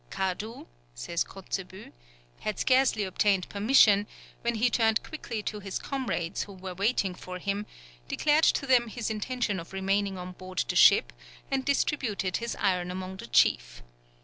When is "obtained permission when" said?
3.03-4.55